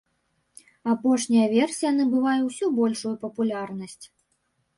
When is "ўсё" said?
2.49-2.65